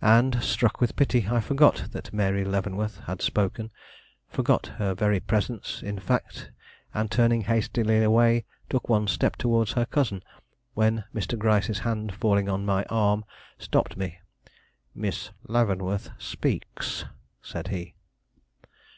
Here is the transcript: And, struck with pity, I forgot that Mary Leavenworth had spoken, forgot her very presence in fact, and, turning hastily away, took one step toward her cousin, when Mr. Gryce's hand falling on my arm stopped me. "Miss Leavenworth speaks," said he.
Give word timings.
And, 0.00 0.42
struck 0.42 0.80
with 0.80 0.96
pity, 0.96 1.28
I 1.28 1.38
forgot 1.40 1.88
that 1.92 2.14
Mary 2.14 2.46
Leavenworth 2.46 3.00
had 3.00 3.20
spoken, 3.20 3.70
forgot 4.26 4.68
her 4.78 4.94
very 4.94 5.20
presence 5.20 5.82
in 5.82 5.98
fact, 5.98 6.50
and, 6.94 7.10
turning 7.10 7.42
hastily 7.42 8.02
away, 8.02 8.46
took 8.70 8.88
one 8.88 9.06
step 9.06 9.36
toward 9.36 9.72
her 9.72 9.84
cousin, 9.84 10.22
when 10.72 11.04
Mr. 11.14 11.38
Gryce's 11.38 11.80
hand 11.80 12.14
falling 12.14 12.48
on 12.48 12.64
my 12.64 12.84
arm 12.84 13.26
stopped 13.58 13.98
me. 13.98 14.20
"Miss 14.94 15.28
Leavenworth 15.46 16.08
speaks," 16.18 17.04
said 17.42 17.68
he. 17.68 17.92